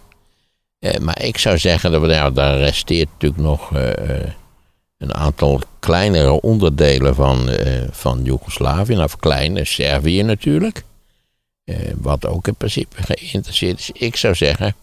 [0.79, 4.31] Eh, maar ik zou zeggen, dat we, daar resteert natuurlijk nog eh, eh,
[4.99, 8.95] een aantal kleinere onderdelen van, eh, van Joegoslavië.
[8.95, 10.85] Nou, kleine, Servië natuurlijk.
[11.97, 13.91] Wat ook in principe geïnteresseerd is.
[13.91, 14.75] Ik zou zeggen,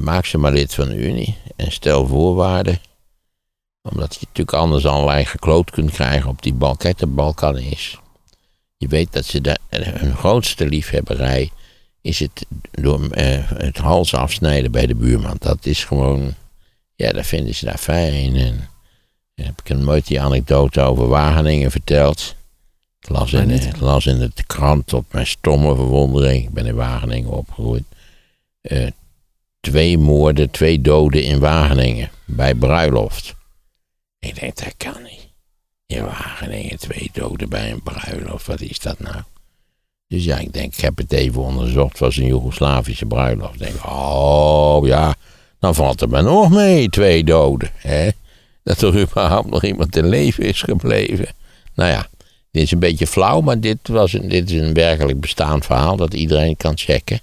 [0.00, 2.78] maak ze maar lid van de Unie en stel voorwaarden.
[3.82, 6.92] Omdat je natuurlijk anders allerlei gekloot kunt krijgen op die Balkan.
[6.96, 7.98] De Balkan is.
[8.76, 11.50] Je weet dat ze de, hun grootste liefhebberij
[12.00, 15.36] is het door eh, het hals afsnijden bij de buurman.
[15.38, 16.34] Dat is gewoon,
[16.94, 18.36] ja, dat vinden ze daar fijn.
[18.36, 18.68] En
[19.34, 22.34] heb ik een nooit die anekdote over Wageningen verteld.
[23.00, 26.44] Ik las in, ik las in de krant tot mijn stomme verwondering.
[26.44, 27.84] Ik ben in Wageningen opgegroeid.
[28.60, 28.86] Eh,
[29.60, 32.10] twee moorden, twee doden in Wageningen.
[32.24, 33.34] Bij bruiloft.
[34.18, 35.23] Ik denk, dat kan niet.
[35.86, 38.46] In Wageningen twee doden bij een bruiloft.
[38.46, 39.22] Wat is dat nou?
[40.08, 41.90] Dus ja, ik denk, ik heb het even onderzocht.
[41.90, 43.54] Het was een Joegoslavische bruiloft.
[43.54, 45.14] Ik denk, oh ja,
[45.58, 47.70] dan valt er maar nog mee, twee doden.
[47.74, 48.08] Hè?
[48.62, 51.26] Dat er überhaupt nog iemand in leven is gebleven.
[51.74, 52.08] Nou ja,
[52.50, 55.96] dit is een beetje flauw, maar dit, was een, dit is een werkelijk bestaand verhaal
[55.96, 57.20] dat iedereen kan checken.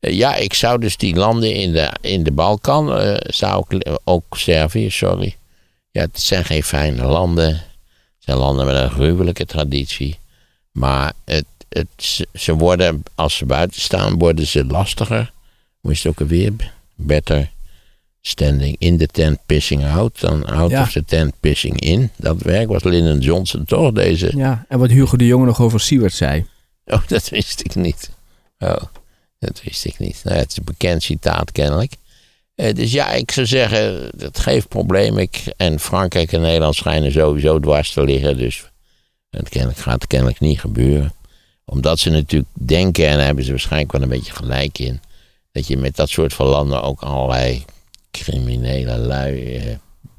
[0.00, 3.98] Eh, ja, ik zou dus die landen in de, in de Balkan, eh, zou ik,
[4.04, 5.36] ook Servië, sorry.
[5.90, 7.62] Ja, het zijn geen fijne landen.
[8.24, 10.18] Zijn landen met een gruwelijke traditie.
[10.72, 15.32] Maar het, het, ze- ze worden, als ze buiten staan, worden ze lastiger.
[15.80, 16.52] Hoe is het ook alweer?
[16.94, 17.50] Better
[18.20, 20.20] standing in the tent, pissing out.
[20.20, 20.82] Dan out Ja.
[20.82, 22.10] of the tent, pissing in.
[22.16, 24.32] Dat werk was Lyndon Johnson toch, deze...
[24.36, 26.46] Ja, en wat Hugo de Jonge nog over Siewert zei.
[26.84, 28.10] Oh, dat wist ik niet.
[28.58, 28.82] Oh,
[29.38, 30.20] dat wist ik niet.
[30.24, 31.92] Nou, het is een bekend citaat kennelijk.
[32.54, 35.22] Eh, dus ja, ik zou zeggen, dat geeft problemen.
[35.22, 38.36] Ik, en Frankrijk en Nederland schijnen sowieso dwars te liggen.
[38.36, 38.64] Dus
[39.48, 41.12] kennelijk, gaat kennelijk niet gebeuren.
[41.64, 45.00] Omdat ze natuurlijk denken, en daar hebben ze waarschijnlijk wel een beetje gelijk in...
[45.52, 47.64] dat je met dat soort van landen ook allerlei
[48.10, 49.66] criminele lui eh,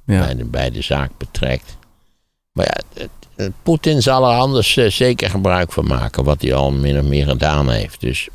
[0.05, 0.25] Ja.
[0.25, 1.77] bij, de, bij de zaak betrekt.
[2.51, 3.07] Maar ja,
[3.63, 7.27] Poetin zal er anders eh, zeker gebruik van maken, wat hij al min of meer
[7.27, 8.01] gedaan heeft.
[8.01, 8.27] Dus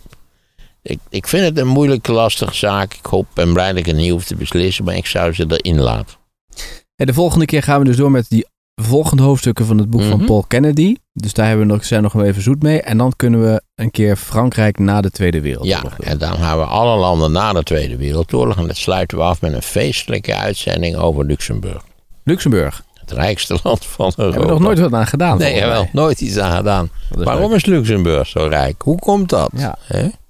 [0.82, 2.94] ik, ik vind het een moeilijke, lastige zaak.
[2.94, 5.44] Ik hoop en blij dat ik het niet hoef te beslissen, maar ik zou ze
[5.48, 6.16] erin laten.
[6.96, 10.02] En de volgende keer gaan we dus door met die volgende hoofdstukken van het boek
[10.02, 10.26] van Mhm.
[10.26, 10.94] Paul Kennedy.
[11.12, 12.82] Dus daar hebben we nog, zijn we nog wel even zoet mee.
[12.82, 16.06] En dan kunnen we een keer Frankrijk na de Tweede Ja, Wereldoorlog doen.
[16.06, 18.56] en dan gaan we alle landen na de Tweede Wereldoorlog.
[18.56, 21.84] En dat sluiten we af met een feestelijke uitzending over Luxemburg.
[22.24, 22.82] Luxemburg.
[22.94, 24.36] Het rijkste land van Europa.
[24.38, 25.38] Hebben we nog nooit wat aan gedaan.
[25.38, 25.90] Nee, mij.
[25.92, 26.90] nooit iets aan gedaan.
[27.18, 27.56] Is Waarom leuk.
[27.56, 28.82] is Luxemburg zo rijk?
[28.82, 29.50] Hoe komt dat?
[29.56, 29.78] Ja.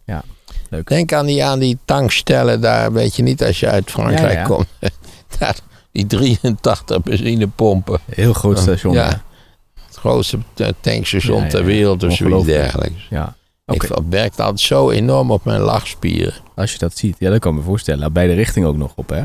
[0.04, 0.22] Ja,
[0.70, 0.88] leuk.
[0.88, 4.38] Denk aan die, aan die tankstellen daar, weet je niet, als je uit Frankrijk Ja,
[4.38, 4.44] ja.
[4.44, 4.66] komt.
[5.38, 5.56] Daar,
[5.92, 7.98] die 83 benzinepompen.
[8.14, 8.92] Heel groot station.
[8.94, 9.06] Ja.
[9.08, 9.22] Ja.
[9.86, 13.06] Het grootste eh, tankstation ter wereld of zoiets dergelijks.
[13.10, 13.38] ja.
[13.66, 16.34] Ik werkt altijd zo enorm op mijn lachspieren.
[16.54, 17.16] als je dat ziet.
[17.18, 18.00] Ja, dat kan ik me voorstellen.
[18.00, 19.22] Nou, Beide richtingen ook nog op, hè?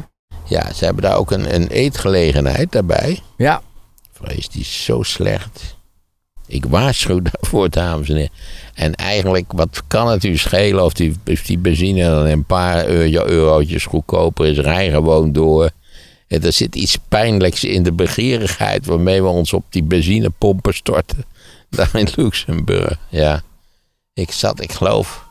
[0.47, 3.19] Ja, ze hebben daar ook een, een eetgelegenheid daarbij.
[3.37, 3.61] Ja.
[4.13, 5.74] Vrees, die is zo slecht.
[6.47, 8.31] Ik waarschuw daarvoor, dames en heren.
[8.73, 12.85] En eigenlijk, wat kan het u schelen of die, of die benzine dan een paar
[12.85, 14.57] euro, eurotjes goedkoper is?
[14.57, 15.69] Rij gewoon door.
[16.27, 21.25] En er zit iets pijnlijks in de begeerigheid waarmee we ons op die benzinepompen storten.
[21.69, 23.41] Daar in Luxemburg, ja.
[24.13, 25.25] Ik zat, ik geloof,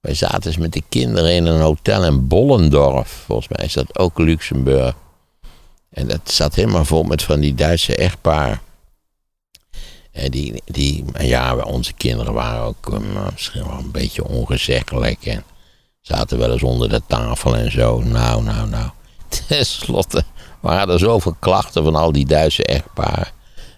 [0.00, 3.22] wij zaten eens met de kinderen in een hotel in Bollendorf.
[3.26, 4.94] Volgens mij is dat ook Luxemburg.
[5.90, 8.60] En dat zat helemaal vol met van die Duitse echtpaar.
[10.16, 12.98] En die, die ja, onze kinderen waren ook eh,
[13.32, 15.26] misschien wel een beetje ongezeggelijk.
[15.26, 15.44] En
[16.00, 18.00] zaten wel eens onder de tafel en zo.
[18.00, 18.90] Nou, nou, nou.
[19.48, 20.22] Ten slotte
[20.60, 23.28] waren er zoveel klachten van al die Duitse echtparen.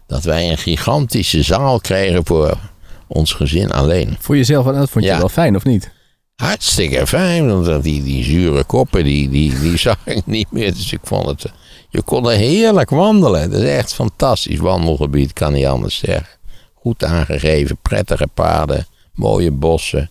[0.06, 2.58] Dat wij een gigantische zaal kregen voor
[3.06, 4.16] ons gezin alleen.
[4.20, 5.18] Voor jezelf, en dat vond je Ja.
[5.18, 5.90] wel fijn, of niet?
[6.36, 10.74] Hartstikke fijn, want die, die zure koppen, die, die, die zag ik niet meer.
[10.74, 11.52] Dus ik vond het,
[11.88, 13.40] je kon er heerlijk wandelen.
[13.40, 16.38] Het is echt fantastisch wandelgebied, kan niet anders zeggen.
[16.74, 20.10] Goed aangegeven, prettige paden, mooie bossen.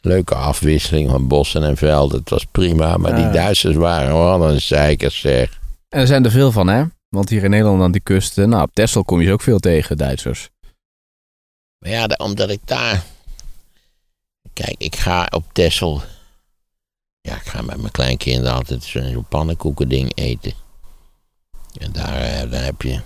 [0.00, 2.18] Leuke afwisseling van bossen en velden.
[2.18, 3.30] Het was prima, maar die.
[3.30, 5.60] Duitsers waren wat een zeikers zeg.
[5.88, 6.84] En er zijn er veel van, hè?
[7.08, 9.58] Want hier in Nederland aan die kust, nou, op Texel kom je ze ook veel
[9.58, 10.48] tegen, Duitsers.
[11.78, 13.02] Maar ja, da- omdat ik daar...
[14.52, 16.02] Kijk, ik ga op Texel...
[17.20, 20.52] Ja, ik ga met mijn kleinkinderen altijd zo'n zo'n pannenkoekending eten.
[21.80, 23.00] En daar, eh, daar heb je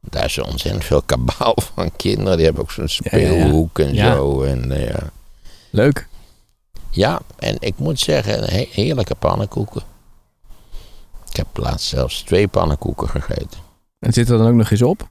[0.00, 2.36] Daar is ontzettend veel kabaal van kinderen.
[2.36, 4.14] Die hebben ook zo'n speelhoek en Ja.
[4.14, 4.42] zo.
[4.42, 5.10] En, eh, ja.
[5.70, 6.08] Leuk.
[6.90, 9.82] ja, en ik moet zeggen, he- heerlijke pannenkoeken.
[11.30, 13.58] Ik heb laatst zelfs twee pannenkoeken gegeten.
[13.98, 15.08] En zit er dan ook nog eens op?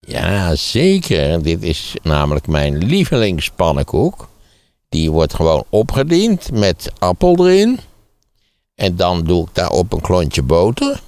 [0.00, 1.42] Ja, zeker.
[1.42, 4.28] Dit is namelijk mijn lievelingspannenkoek.
[4.88, 7.78] Die wordt gewoon opgediend met appel erin.
[8.74, 11.02] En dan doe ik daarop een klontje boter.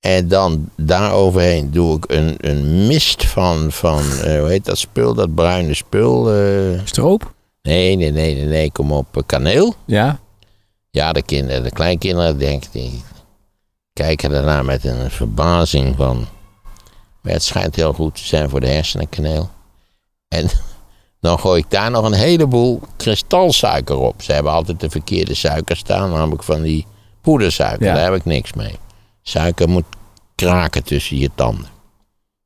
[0.00, 5.14] En dan daaroverheen doe ik een, een mist van, van eh, hoe heet dat spul,
[5.14, 6.32] dat bruine spul.
[6.32, 7.34] eh, Stroop?
[7.62, 9.74] nee, nee, nee, nee, nee, kom op, eh, kaneel.
[9.84, 10.18] Ja.
[10.90, 13.02] Ja, de, kinderen, de kleinkinderen denken, die
[13.92, 16.26] kijken daarna met een verbazing van...
[17.20, 19.50] Maar het schijnt heel goed te zijn voor de hersenenkaneel.
[20.28, 20.48] En
[21.20, 24.22] dan gooi ik daar nog een heleboel kristalsuiker op.
[24.22, 26.86] Ze hebben altijd de verkeerde suiker staan, namelijk van die
[27.20, 27.86] poedersuiker.
[27.86, 27.94] Ja.
[27.94, 28.78] Daar heb ik niks mee.
[29.22, 29.84] Suiker moet
[30.34, 31.66] kraken tussen je tanden.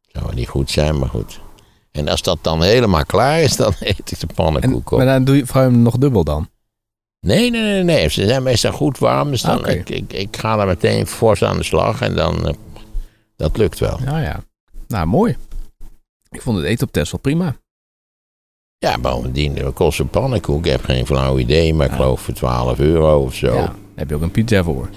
[0.07, 1.41] Zou niet goed zijn, maar goed.
[1.91, 4.99] En als dat dan helemaal klaar is, dan eet ik de En, pannenkoek op.
[4.99, 6.49] maar dan doe je, vrouw hem nog dubbel dan?
[7.21, 8.09] Nee, nee, nee, nee.
[8.09, 9.31] Ze zijn meestal goed warm.
[9.31, 12.47] Dus dan, ik, ik, ik ga er meteen fors aan de slag en dan.
[12.49, 12.55] eh,
[13.37, 13.99] dat lukt wel.
[14.05, 14.45] Ja, ja.
[14.89, 15.37] Nou, mooi.
[16.31, 17.57] Ik vond het eten op Texel prima.
[18.79, 20.65] Ja, bovendien, kost een pannenkoek?
[20.65, 21.99] Ik heb geen flauw idee, maar ik Ja.
[21.99, 23.47] geloof voor 12 euro of zo.
[23.47, 23.55] Ja.
[23.55, 23.67] Ja.
[23.67, 24.89] Daar heb je ook een pizza voor.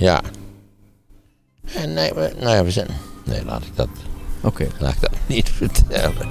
[1.73, 2.87] En nee, we, nou ja, we zijn.
[3.23, 3.87] Nee, laat ik dat,
[4.43, 4.67] Oké.
[4.79, 6.27] laat ik dat niet vertellen.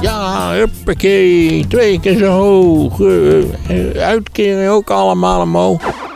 [0.00, 1.66] Ja, huppakee.
[1.66, 3.00] Twee keer zo hoog.
[3.00, 6.06] eh, eh, uitkering ook allemaal omhoog.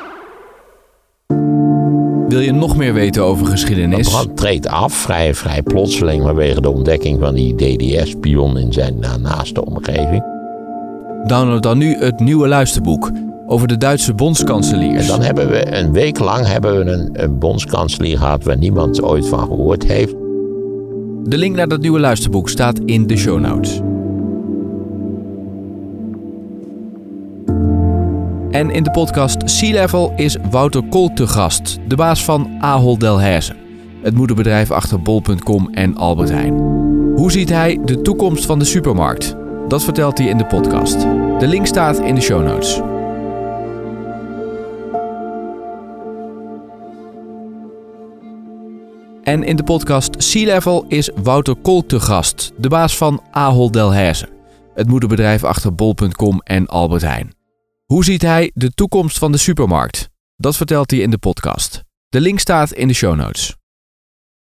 [2.28, 4.08] Wil je nog meer weten over De geschiedenis?
[4.08, 9.16] brand treedt af, vrij, vrij plotseling, vanwege de ontdekking van die DDS-spion in zijn na-
[9.16, 10.22] naaste omgeving.
[11.26, 13.10] Download dan nu het nieuwe luisterboek
[13.46, 15.06] over de Duitse En bondskanseliers.
[15.06, 19.28] dan hebben we een week lang hebben we een, een bondskanselier gehad waar niemand ooit
[19.28, 20.14] van gehoord heeft.
[21.24, 23.80] De link naar dat nieuwe luisterboek staat in de show notes.
[28.50, 33.00] En in de podcast Sea Level is Wouter Kool te gast, de baas van Ahold
[33.00, 33.52] Delhaize,
[34.02, 36.54] het moederbedrijf achter bol.com en Albert Heijn.
[37.14, 39.36] Hoe ziet hij de toekomst van de supermarkt?
[39.68, 41.00] Dat vertelt hij in de podcast.
[41.38, 42.91] De link staat in de show notes.
[49.22, 53.72] En in de podcast Sea Level is Wouter Kool te gast, de baas van Ahold
[53.72, 54.28] Delhaize,
[54.74, 57.34] het moederbedrijf achter bol.com en Albert Heijn.
[57.84, 60.08] Hoe ziet hij de toekomst van de supermarkt?
[60.36, 61.82] Dat vertelt hij in de podcast.
[62.08, 63.56] De link staat in de show notes.